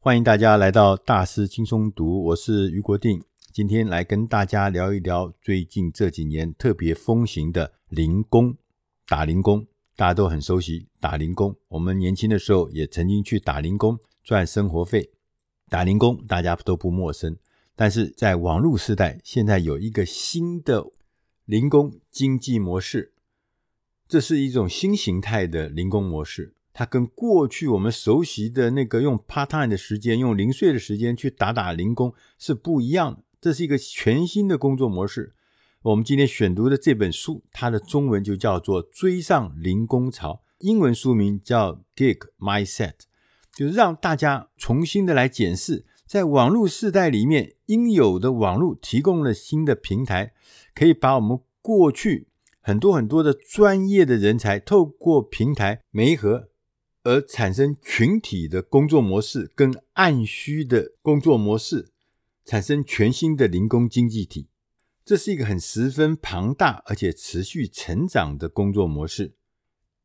[0.00, 8.56] 欢迎大家来到大师轻松读，我是余国定，今天来跟大家聊一聊最近这几年特别风行的零工，
[9.08, 9.66] 打零工，
[9.96, 11.56] 大家都很熟悉打零工。
[11.66, 15.10] 我们年轻的时候也曾经去打零工赚生活费，
[15.68, 17.36] 打零工大家都不陌生。
[17.74, 20.86] 但是在网络时代，现在有一个新的
[21.44, 23.14] 零工经济模式，
[24.06, 26.54] 这是一种新形态的零工模式。
[26.78, 33.24] 它跟过去我们熟悉的那个用 part time 的时间、用零碎的时间去打打零工是不一样的。
[33.40, 35.34] 这是一个全新的工作模式。
[35.82, 42.92] 我们今天选读的这本书，它的中文就叫做《追上零工潮》，英文书名叫《Gig Mindset》，
[43.52, 50.32] 就是让大家重新的来检视，在网络时代里面应有的网络提供了新的平台，
[50.76, 52.28] 可以把我们过去
[52.60, 56.47] 很多很多的专业的人才透过平台媒合。
[57.08, 61.88] 而产生群体的工作模式跟按需的工作模式，
[62.44, 64.48] 产生全新的零工经济体。
[65.06, 69.32] 这是一个很十分庞大而且持续成长的工作模式。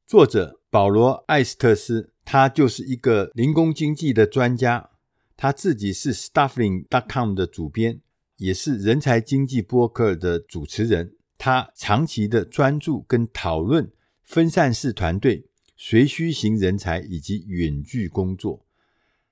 [0.08, 4.92] 作者保罗·艾斯特斯，他就是一个零工经济的专家，
[5.36, 8.00] 他自己是 Staffing.com 的主编，
[8.38, 11.18] 也是人才经济播客的主持人。
[11.38, 13.92] 他长期的专注跟讨论
[14.24, 15.50] 分散式团队。
[15.86, 18.66] 随需型人才以及远距工作，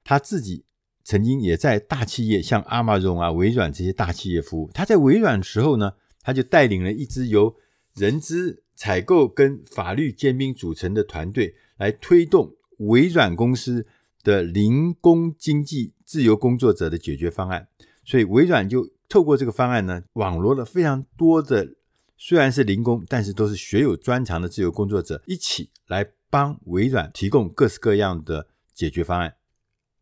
[0.03, 0.65] 他自己
[1.01, 4.69] 曾经也在大企业，像 Amazon 啊、微软这些大企业服务。
[4.73, 7.55] 他在微软的时候呢，他就带领了一支由
[7.93, 13.87] 人资、采购跟法律兼并组成的团队，来推动微软公司
[14.21, 17.69] 的零工经济自由工作者的解决方案。
[18.03, 21.75] 所以微软就透过这个方案呢，网罗了非常多的
[22.17, 26.11] 虽然是零工，但是都是学有专长的自由工作者，一起来。
[26.31, 29.35] 帮微软提供各式各样的解决方案。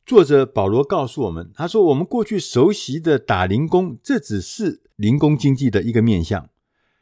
[0.06, 6.50] 作者保罗告诉我们，他说：“我们过去熟悉的打零工，这只是零工经济的一个面向。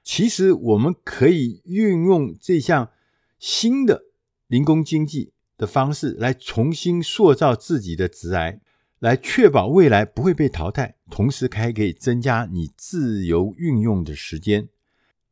[0.04, 2.90] 其实，我们可以运用这项
[3.38, 4.06] 新的
[4.48, 8.60] 零工经济的方式，来重新塑造自己的职涯，
[9.00, 14.70] 来确保未来不会被淘汰，同时还可以增加你自由运用的时间。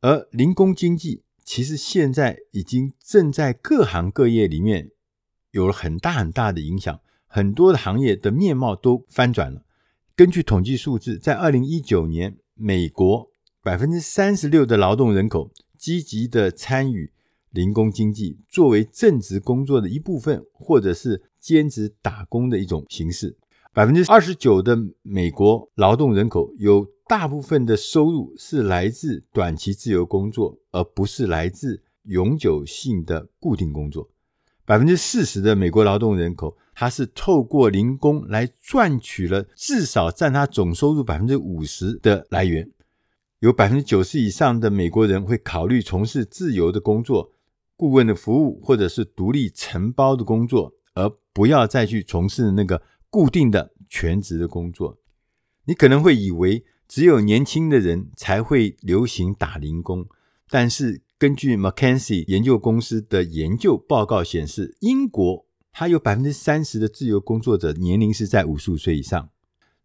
[0.00, 4.90] 而零工经济。”其实现在已经正在各行各业里面
[5.52, 9.62] 有了很大很大的影响，很多的行业的面貌都翻转了。
[10.16, 13.30] 根据统计数字，在二零一九年，美国
[13.62, 17.12] 百分之三十六的劳动人口积极的参与
[17.50, 23.38] 零工经济，作为正职工作的一部分，或者是兼职打工的一种形式。
[23.72, 26.88] 百分之二十九的美国劳动人口有。
[27.08, 34.10] 大部分的收入是来自短期自由工作，而不是来自永久性的固定工作。
[34.64, 42.68] 百分之四十的美国劳动人口，他是透过零工来赚取了至少占他总收入百分之五十的来源。
[43.38, 47.32] 有百分之九十以上的美国人会考虑从事自由的工作、
[47.76, 54.98] 顾问的服务，或者是独立承包的工作，而不要再去从事那个固定的全职的工作。
[55.66, 60.06] 你可能会以为，只有年轻的人才会流行打零工，
[60.48, 69.28] 但是根据 McKenzie 研究公司的研究报告显示，英国它有百分之三十的自由工作者年龄是在五十五岁以上。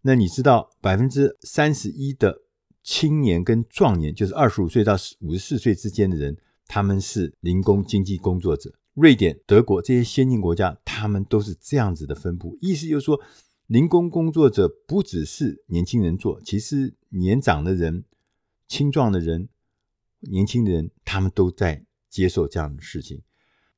[0.03, 2.44] 那你知道百分之三十一的
[2.84, 6.38] 青年跟壮年，就是二十五岁到五十四岁之间的人，
[6.68, 8.73] 他们是零工经济工作者。
[8.94, 12.57] 瑞典、德国这些先进国家，他们都是这样子的分布。
[12.62, 13.19] 意思就是说。
[13.72, 18.04] 零工工作者不只是年轻人做，其实年长的人、
[18.68, 19.48] 青壮的人、
[20.20, 23.22] 年轻人，他们都在接受这样的事情。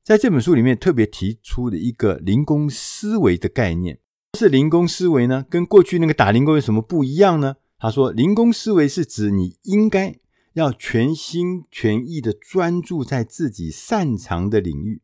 [0.02, 4.00] 在这本书里面特别提出的一个零工思维的概念，
[4.36, 7.54] 是零工思维呢，跟过去那个打零工有什么不一样呢？
[7.78, 10.18] 他说，零工思维是指你应该
[10.54, 15.02] 要全心全意的专注在自己擅长的领域，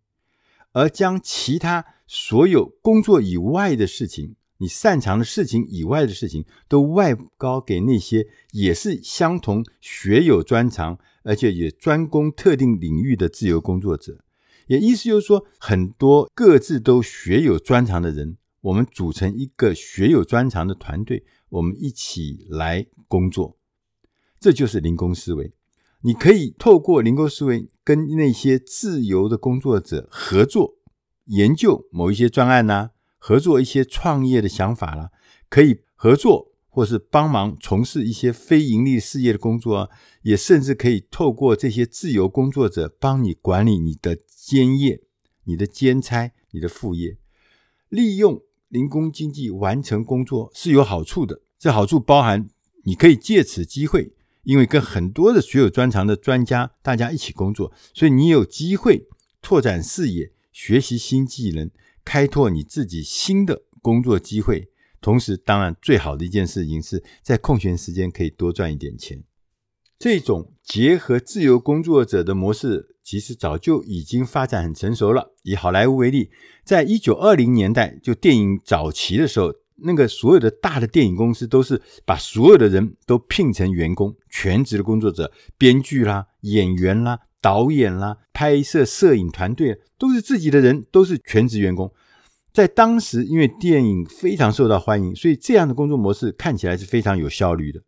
[0.73, 4.35] 而将其他所有工作以外的事情。
[4.61, 14.19] 你擅长的事情以外的事情，都外包给那些也是相同学有专长，而且也专攻特定领域的自由工作者。
[14.67, 23.57] 也意思就是说，很多各自都学有专长的人，我们组成一个学有专长的团队，我们一起来工作。
[24.39, 25.55] 这就是零工思维。
[26.03, 30.77] 你可以透过零工思维跟那些自由的工作者合作，
[31.25, 32.91] 研究某一些专案呐、
[33.21, 35.11] 合作一些创业的想法啦，
[35.49, 39.89] 可以合作或是帮忙从事一些非盈利事业的工作啊，
[40.23, 45.03] 也甚至可以透过这些自由工作者帮你管理你的兼业、
[45.45, 47.19] 你的兼差、你的副业，
[47.89, 51.43] 利用零工经济完成工作是有好处的。
[51.59, 52.49] 这好处包含，
[52.85, 54.15] 你可以借此机会，
[54.45, 59.07] 因为跟很多的学有专长的专家大家一起工作，所以你有机会
[59.43, 61.71] 拓展视野，学习新技能，
[62.11, 64.69] 开拓你自己新的工作机会。
[65.01, 69.23] 同时，当然最好的一件事情是在空闲时间可以多赚一点钱。
[69.97, 75.37] 这种结合自由工作者的模式，其实早就已经发展很成熟了。
[75.45, 76.31] 以好莱坞为例，
[76.65, 79.55] 在一九二零年代，就电影早期的时候。
[79.83, 91.91] 那个所有的大的电影公司都是把所有的人都聘成员工，全职的工作者，编剧啦、演员啦、导演啦、拍摄摄影团队都是自己的人，都是全职员工。
[92.53, 97.81] 在当时，因为电影非常受到欢迎，所以这样的工作模式看起来是非常有效率的。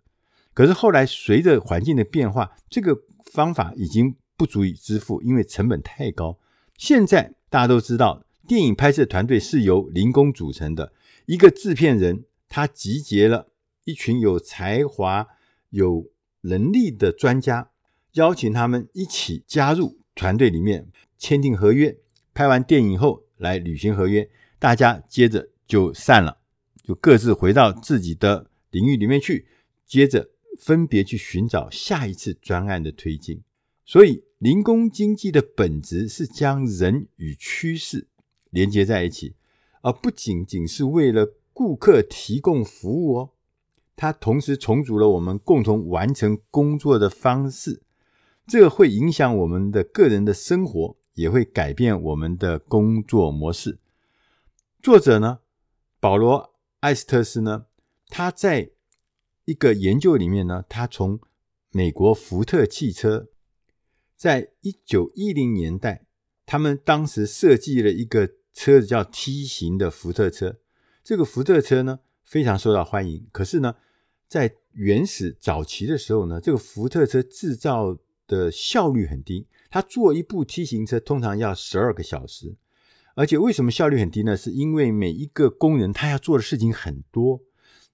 [0.54, 2.96] 可是后来随着环境的变化，这个
[3.32, 6.38] 方法已经不足以支付，因为成本太高。
[6.76, 10.92] 现在大家都知道，电影拍摄团队是由零工组成的。
[11.26, 13.48] 一个制片人，他集结了
[13.84, 15.26] 一群有才华、
[15.70, 16.10] 有
[16.42, 17.70] 能力的专家，
[18.14, 20.88] 邀请他们一起加入团队里面，
[21.18, 21.96] 签订合约。
[22.34, 24.28] 拍完电影后来履行合约，
[24.62, 26.38] 大家接着就散了，
[26.84, 29.48] 就各自回到自己的领域里面去，
[29.84, 33.42] 接着分别去寻找下一次专案的推进。
[33.84, 38.06] 所以，零工经济的本质是将人与趋势
[38.50, 39.34] 连接在一起。
[39.80, 43.30] 而不仅仅是为了顾客提供服务哦，
[43.96, 47.82] 它同时重组了我们共同完成工作的方式，
[48.46, 53.80] 这会影响我们的个人的生活，也会改变我们的工作模式。
[54.82, 55.38] 作者呢，
[56.00, 56.40] 保罗·
[56.80, 57.66] 艾斯特斯呢，
[58.08, 58.72] 他在
[59.44, 61.20] 一个研究里面呢，他从
[61.70, 63.28] 美国福特汽车，
[64.16, 66.06] 在一九一零年代，
[66.44, 68.34] 他们当时设计了一个。
[68.54, 70.58] 车子叫 T 型的福特车，
[71.02, 73.26] 这个福特车呢，非常受到欢迎。
[73.32, 73.76] 可是呢，
[74.28, 77.96] 在原始早期的时候呢，这个福特车制造
[78.26, 82.54] 的效率很低，他做一部 T 型车通常要十二个小时。
[83.14, 84.36] 而且为什么效率很低呢？
[84.36, 87.40] 是因为每一个工人他要做的事情很多，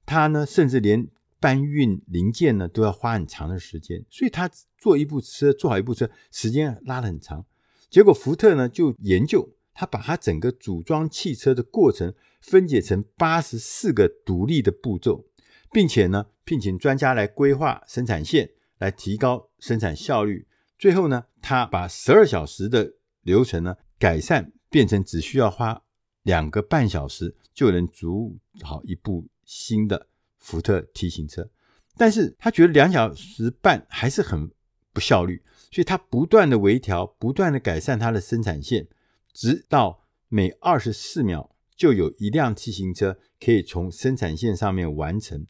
[0.06, 1.08] 他呢甚至连
[1.40, 7.44] 搬运零件呢都要花很长的时间，所以他做一部车，做好一部车时间拉得很长。
[7.90, 9.54] 结果福特呢就研究。
[9.80, 15.24] 他把他整个组装汽车的过程分解成八十四个独立的步骤，
[15.70, 20.48] 并且呢，聘请专家来规划生产线，来提高生产效率。
[20.76, 25.82] 最后呢，他把十二小时的流程呢改善，变成只需要花
[26.22, 31.50] 两个半小时就能组好一部新的福特 T 型车。
[31.96, 34.50] 但是他觉得两小时半还是很
[34.92, 38.86] 不效率，所以他不断的微调，不断的改善他的生产线。
[39.32, 45.46] 直到每二十四秒就有一辆 T 型车可以从生产线上面完成，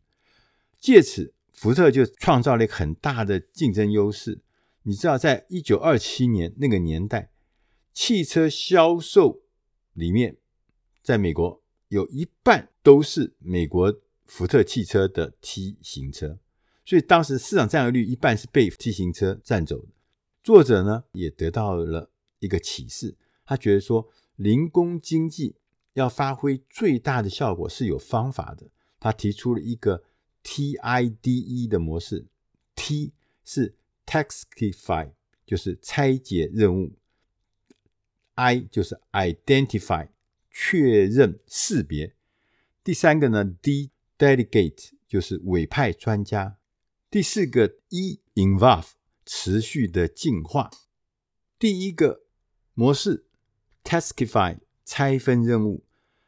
[0.79, 4.41] 借此福特就创造了一个很大的竞争优势。
[4.83, 7.31] 你知道，在一九二七年那个年代，
[8.01, 9.43] 汽车销售
[9.93, 10.37] 里面，
[11.03, 13.93] 在美国有一半都是美国
[14.25, 16.39] 福特汽车的 T 型车，
[16.85, 19.89] 所以当时市场占有率一半是被 T 型车占走的。
[20.45, 22.09] 作者呢也得到了
[22.39, 23.17] 一个启示。
[23.45, 25.57] 他觉得说，零工经济
[25.95, 28.69] 要发挥最大的效果是有方法的。
[29.01, 30.05] 他提出了一个
[30.45, 32.27] TIDE 的模式
[32.77, 33.13] ，T
[33.45, 33.75] 是
[34.07, 35.11] Taxify，
[35.45, 36.93] 就是拆解任务
[38.39, 40.09] ；I 就是 Identify，
[40.51, 42.13] 确认识别；
[42.83, 46.57] 第三个呢，D，Delegate，就是委派专家；
[47.11, 48.91] 第四个 E，Involve，
[49.27, 50.71] 持续的进化。
[51.59, 52.23] 第一个
[52.75, 53.25] 模式。
[53.85, 55.87] Taskify 拆分任务，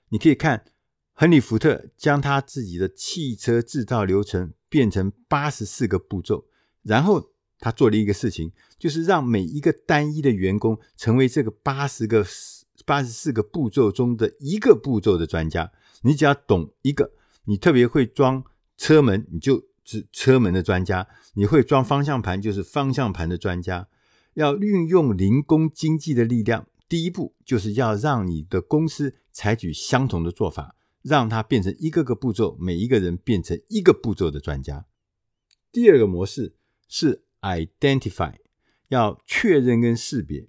[0.08, 0.64] 你可以看
[1.12, 6.46] 亨利·福特将他自己的汽车制造流程变成八十四个步骤，
[6.82, 12.26] 然后他做了一个事情，就是让每一个单一的员工成为这个八十个
[12.84, 15.70] 八十四个步骤中的一个步骤的专家。
[16.02, 17.12] 你只要懂一个，
[17.44, 18.42] 你特别会装
[18.76, 23.88] 车门，你就是车门的专家；你会装方向盘，就是方向盘的专家。
[24.34, 26.66] 要运用零工经济的力量。
[26.88, 34.86] 第一步就是要让你的公司采取相同的做法，让它变成一个个步骤，每一个人变成一个步骤的专家。
[35.70, 36.54] 第二个模式
[36.88, 38.34] 是 identify，
[38.88, 40.48] 要确认跟识别。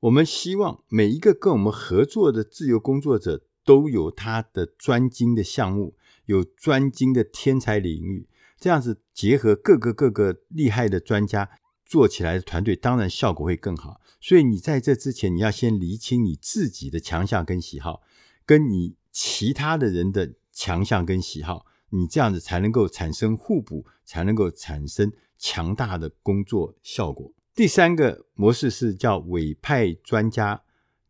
[0.00, 5.94] 我们希望每一个跟我们合作的自由工作者都有他的专精的项目，
[6.26, 11.50] 有专精的天才领域，这样子结合各个各个厉害的专家。
[11.84, 18.00] 做起来的团队当然效果会更好，所以你在这之前，你要先厘清你自己的强项跟喜好，
[18.46, 27.30] 跟你其他的人的强项跟喜好，你这样子才能够产生互补，才能够产生强大的工作效果。
[27.54, 30.62] 第三个模式是叫委派专家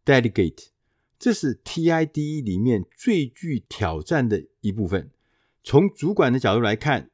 [0.05, 0.67] （delegate），
[1.19, 5.13] 这是 TID 里面最具挑战的一部分。
[5.63, 7.11] 从主管的角度来看，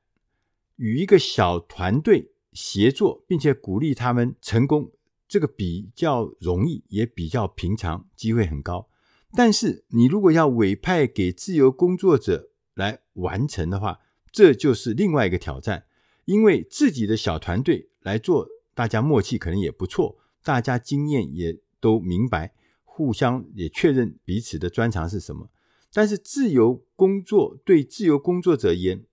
[0.77, 4.91] 与一个小团队协作，并且鼓励他们成功，
[5.29, 8.89] 这个比较容易，也比较平常，机会很高。
[9.35, 13.99] 但是，你如果要委派给自由工作者来完成的话，
[14.31, 15.85] 这就是另外一个挑战，
[16.25, 22.55] 因为自己的小团队来做，大家默契可能也不错，大家经验也都明白，
[22.85, 25.51] 互相也确认彼此的专长是什么。
[25.93, 29.05] 但是自由工作对自由工作者而言，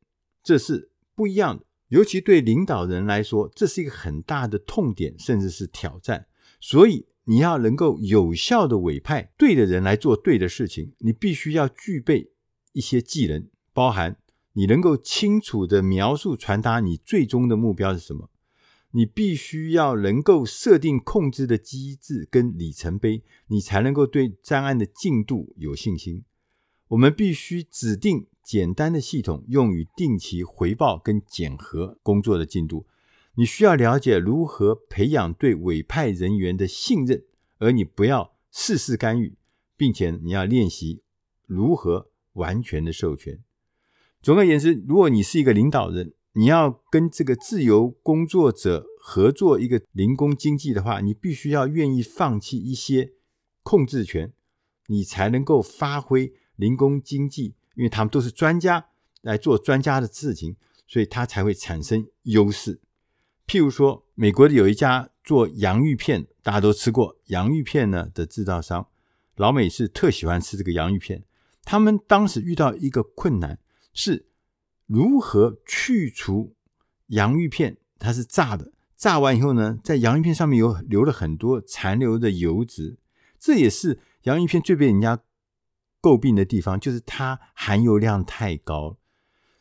[0.43, 1.65] 这是不一样的。
[1.87, 6.27] 尤其对领导人来说，这是一个很大的痛点，甚至是挑战。
[6.59, 12.31] 所以你要能够有效的委派对的人来做对的事情，你必须要具备
[12.73, 14.17] 一些技能，包含
[14.53, 18.29] 你能够清楚的描述、传达你最终的目标是什么。
[18.91, 26.23] 你必须要能够设定控制的机制跟里程碑，你才能够对专案的进度有信心。
[26.87, 32.85] 我们必须指定简单的系统，用于定期回报跟检核工作的进度。
[33.33, 37.25] 你需要了解如何培养对委派人员的信任，
[37.57, 39.35] 而你不要事事干预，
[39.75, 41.01] 并且你要练习
[41.45, 43.43] 如何完全的授权。
[44.25, 53.13] 总而言之，如果你是一个领导人，你要跟这个自由工作者合作一个零工经济的话，你必须要愿意放弃一些
[53.61, 54.33] 控制权，
[54.87, 56.33] 你才能够发挥。
[56.55, 58.87] 零工经济，因为他们都是专家
[59.21, 60.55] 来做专家的事情，
[60.87, 62.81] 所以他才会产生优势。
[63.45, 68.87] 譬如说，美国的有一家做洋芋片，大家都吃过洋芋片呢的制造商，
[69.35, 71.23] 老美是特喜欢吃这个洋芋片。
[71.63, 73.59] 他们当时遇到一个困难，
[73.95, 74.27] 是
[74.85, 76.53] 如何去除
[77.07, 82.99] 洋芋片，它是炸的，炸完以后呢，在洋芋片上面有留了很多残留的油脂，
[83.39, 85.23] 这也是洋芋片最被人家。
[86.01, 88.95] 诟病的地方就是它含油量太高，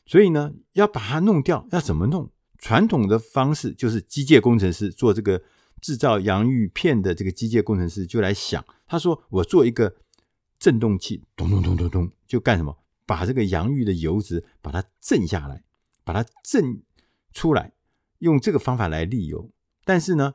[0.04, 2.30] 所以呢，要把它弄掉，要怎么弄？
[2.58, 5.42] 传统的方式就是机械工程师做这个
[5.80, 9.96] 制造洋芋片的这个机械工程师就来想，他说：“我做一个
[10.58, 12.76] 震动器，咚咚咚咚咚，就干什么？
[13.06, 15.62] 把这个洋芋的油脂把它震下来，
[16.04, 16.82] 把它震
[17.32, 17.72] 出来，
[18.18, 19.50] 用这个方法来沥油。
[19.84, 20.34] 但是呢。”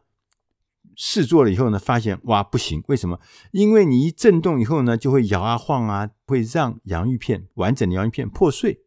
[1.02, 3.22] 试做了以后呢，发现哇不行，为什么？
[3.52, 8.82] 因为你一震动以后呢，就会摇啊晃啊，会让洋芋片完整的洋芋片破碎，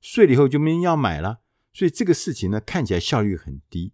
[0.00, 1.40] 碎了以后就没人要买了。
[1.72, 3.92] 所以这个事情呢，看起来效率很低。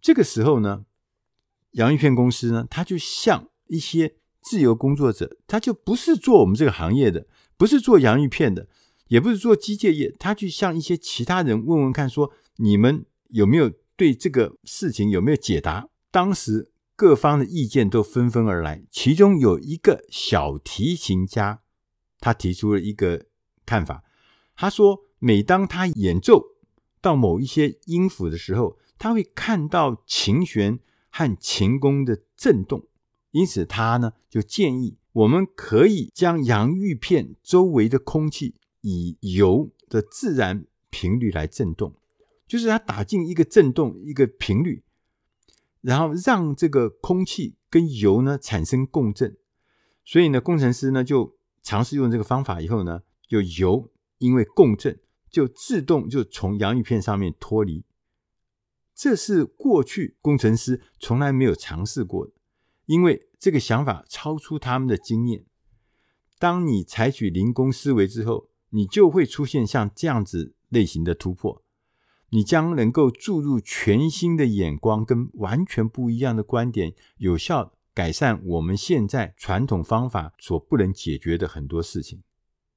[0.00, 0.86] 这个时候呢，
[1.72, 7.28] 洋芋片公司呢，他就向一些自由工作者，他就不是做我们这个行业的，
[7.58, 8.66] 不是做洋芋片的，
[9.08, 15.88] 也不是做机械业，他去向一些其他人问问看，说你们有没有对这个事情有没有解答？
[16.10, 16.70] 当时。
[16.98, 21.60] 各方的意见都纷纷而来，其中有一个小提琴家，
[22.18, 23.26] 他提出了一个
[23.64, 24.02] 看法。
[24.56, 26.42] 他说，每当他演奏
[27.00, 32.88] 到某一些音符的时候，他会看到琴弦和琴弓的震动，
[33.30, 41.94] 因此他呢就建议我们可以将洋芋片周围的空气以油的自然频率来震动，
[42.46, 44.84] 就是它打进一个震动一个频率。
[45.80, 49.36] 然后让这个空气跟油呢产生共振，
[50.04, 53.88] 所以呢，工程师呢就尝试用这个方法以后呢，就油
[54.18, 54.98] 因为共振
[55.30, 57.84] 就自动就从洋芋片上面脱离。
[58.92, 62.32] 这是过去工程师从来没有尝试过的，
[62.86, 65.44] 因为这个想法超出他们的经验。
[66.38, 71.62] 当你采取零工思维之后，你就会出现像这样子类型的突破。
[72.30, 82.22] 你将能够注入全新的眼光跟完全不一样的观点，有效改善我们现在传统方法所不能解决的很多事情。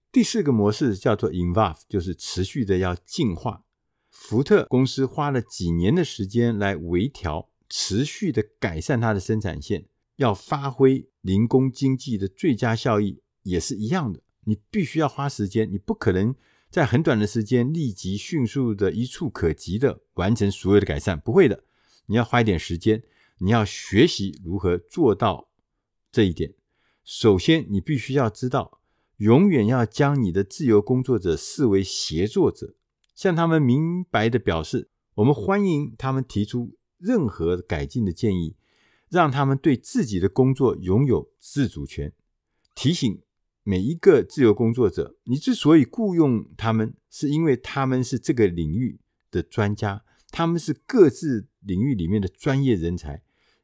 [0.09, 3.63] 第四个模式叫做 Involve，就是持续的要进化。
[4.09, 9.85] 福特公司花了几年的时间来微调，持续的改善它的生产线，
[10.21, 14.21] 要发挥零工经济的最佳效益，也是一样的。
[14.43, 16.33] 你必须要花时间，你不可能。
[16.69, 21.65] 在很短的时间，立即迅速的一触可及的完成所有的改善，不会的。
[22.05, 23.03] 你要花一点时间，
[23.39, 25.49] 你要学习如何做到
[26.11, 26.53] 这一点。
[27.03, 28.79] 首先，你必须要知道，
[29.17, 32.75] 永远要将你的自由工作者视为协作者，
[33.15, 38.55] 向他们明白的表示，我们欢迎他们提出任何改进的建议，
[39.11, 42.13] 让他们对自己的工作拥有自主权。
[42.73, 43.21] 提醒
[43.63, 53.21] 每一个自由工作者，你之所以雇佣他们，是因为他们是这个领域的专家，他们是各自领域里面的专业人才。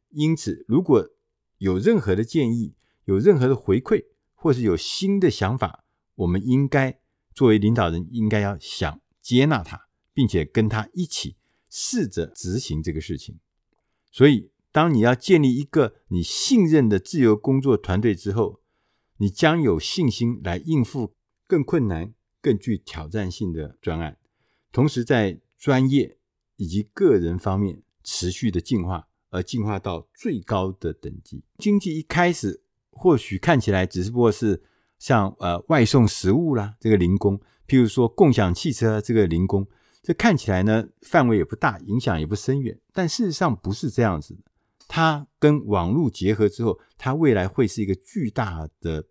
[0.09, 1.09] 因此，如果
[1.59, 2.75] 有任何的建议，
[3.05, 5.85] 有任何的回馈，或是有新的想法，
[6.15, 6.99] 我们应该
[7.33, 11.37] 作为领导人，应该要想接纳他，并且跟他一起
[11.69, 13.39] 试着执行这个事情。
[14.11, 18.61] 所以，当你要建立一个你信任的自由工作团队之后，
[19.17, 21.15] 你将有信心来应付
[21.47, 24.19] 更困难、更具挑战性的专案，
[24.71, 26.19] 同时在专业
[26.57, 31.43] 以及个人方面持续的进化，而进化到最高的等级。
[31.57, 34.61] 经济一开始或许看起来只不过是
[34.99, 39.65] 像呃外送食物啦，这个零工，譬如说共享汽车这个零工，
[40.03, 44.41] 这看起来呢范围也不大，影响也不深远，但事实上不是这样子的。
[44.87, 49.05] 它跟网络结合之后，它未来会是一个巨大的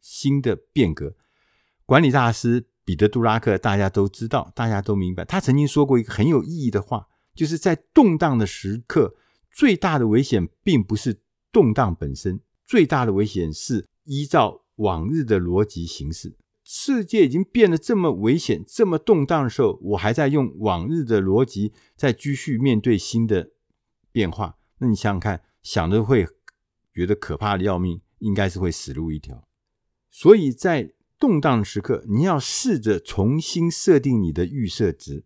[0.00, 1.14] 新的变革。
[1.84, 9.14] 管理大师彼得·杜拉克大家都知道，大家都明白，他曾经说过一个很有意义的话，就是在动荡的时刻，
[9.50, 11.20] 最大的危险并不是
[11.50, 16.36] 动荡本身，最大的危险是依照往日的逻辑行事。
[16.62, 23.52] 世界已经变得这么危险、这么动荡的时候，我还在用往日的逻辑在继续面对新的
[24.12, 24.57] 变化。
[24.78, 26.26] 那你想想看，想着会
[26.92, 29.46] 觉得可怕的要命，应该是会死路一条。
[30.10, 35.24] 所以在动荡的时刻，你要试着重新设定你的预设值。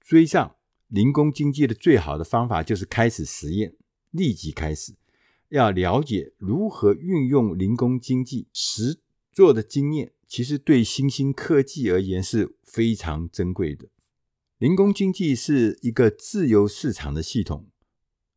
[0.00, 0.56] 追上
[0.88, 3.76] 零工经济的最好的方法就是开始实验，
[4.10, 4.94] 立即开始。
[5.48, 9.00] 要了解如何运用零工经济实
[9.32, 13.88] 做的经验，其实对新兴科技而言是非常珍贵的。
[14.58, 17.69] 零工经济是一个自由市场的系统。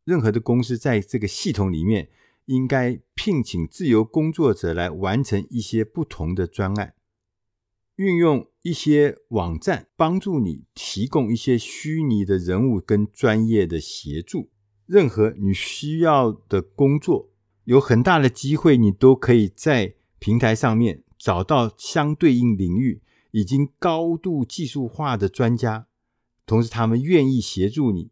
[0.05, 2.09] 任何的公司在这个系统里面，
[2.45, 6.93] 应该聘请自由工作者来完成一些不同的专案，
[7.95, 14.49] 运用一些网站帮助你提供一些虚拟的人物跟专业的协助。
[14.85, 17.29] 任何你需要的工作，
[17.63, 25.87] 有很大的机会，你都可以在平台上面找到相对应领域已经高度技术化的专家，
[26.45, 28.11] 同时他们愿意协助你。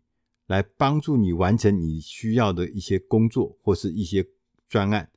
[0.52, 4.28] 来帮助你完成你需要的一些工作或是一些
[4.68, 5.10] 专案。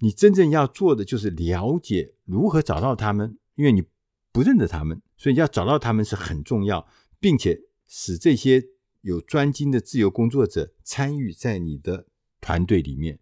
[0.00, 3.82] 你真正要做的就是了解如何找到他们，因为你
[4.30, 6.86] 不认得他们，所以要找到他们是很重要，
[7.18, 8.66] 并且使这些
[9.00, 12.06] 有专精的自由工作者参与在你的
[12.42, 13.18] 团队里面。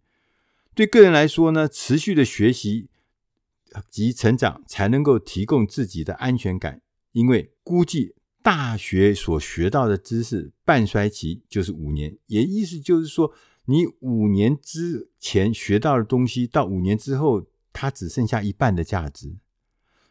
[0.74, 2.88] 对个人来说呢，持续的学习
[3.88, 8.16] 及成长才能够提供自己的安全感，因为估计。
[8.48, 13.30] 大学所学到的知识半衰期就是五年，也意思就是说，
[13.66, 19.36] 你五年之前学到的东西，到五年之后，它只剩下一半的价值。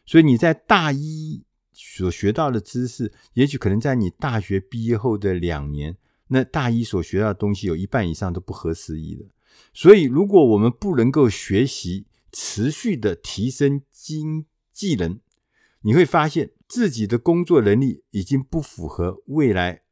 [0.06, 5.96] 所以你在大一所学到的知识，也许可能在你大学毕业后的两年，
[6.28, 9.26] 那大一所学到的东西有一半以上都不合时宜了。
[9.74, 15.18] 所以，如果我们不能够学习，持续的提升经技能，
[15.80, 16.52] 你会发现。
[16.68, 19.82] 自己的工作能力已经不符合未来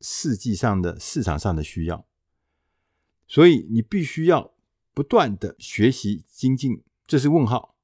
[0.00, 2.06] 世纪上的市场上的需要，
[3.26, 4.54] 所以你必须要
[4.94, 6.82] 不断的学习精进。
[7.06, 7.74] 这是问号。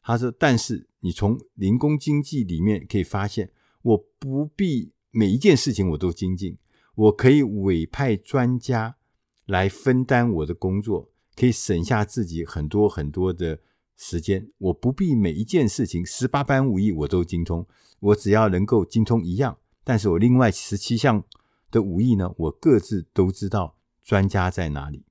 [0.00, 3.50] 他说：“但是你从零工经济里面可以发现，
[3.82, 6.56] 我不必每一件事情我都精进，
[6.94, 8.96] 我可以委派专家
[9.46, 13.58] 来分担我的工作，可以省下自己很多很多的。”
[13.96, 17.66] 时间，我不必每一件事情十八般武艺我都精通，
[18.00, 21.24] 我只要能够精通一样，但是我另外十七项
[21.70, 25.04] 的武艺呢，我各自都知道专家在哪里。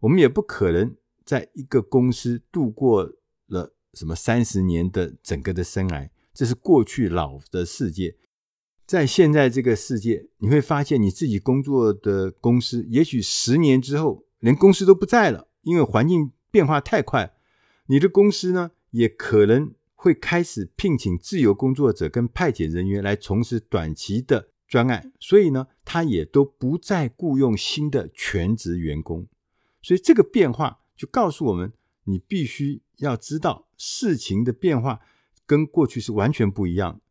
[0.00, 3.10] 我们也不可能在一个公司度过
[3.46, 8.16] 了什么三十年的整个的生涯，这是过去老的世界。
[8.86, 17.33] 在现在这个世界，你会发现你自己工作的公司，也许十年之后连公司都不在了，因为环境变化太快。
[17.86, 29.26] 你的公司呢，也可能会开始聘请自由工作者跟派遣人员来从事短期的专案，所以呢，他也都不再雇佣新的全职员工。
[29.82, 35.00] 所以这个变化就告诉我们，你必须要知道事情的变化
[35.44, 37.02] 跟过去是完全不一样。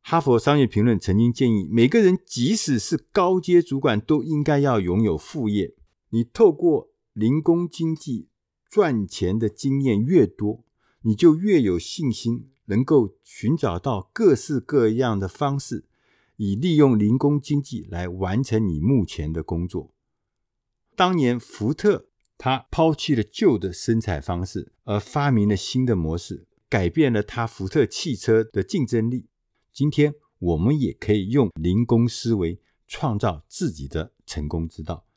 [0.00, 5.74] 哈佛商业评论曾经建议，每个人即使是高阶主管，都应该要拥有副业。
[6.10, 8.26] 你透过零工经济。
[8.68, 10.64] 赚钱的经验越多，
[11.02, 15.84] 你就越有信心，能够寻找到各式各样的方式，
[16.36, 19.94] 以利用零工经济来完成你目前的工作。
[20.94, 29.26] 当年福特他抛弃了旧的生产方式，而发明了新的模式，改变了他福特汽车的竞争力。
[29.72, 35.07] 今天我们也可以用零工思维，创造自己的成功之道。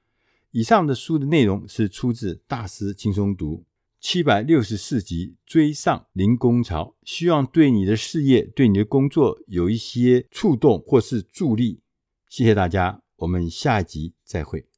[0.51, 3.57] 以上的书的内容是出自《大师轻松读》
[4.01, 11.79] 七百六十四集，追上零工潮，希望对你的事业、对你的工作有一些触动或是助力。
[12.27, 14.70] 谢谢大家，我们下一集再会。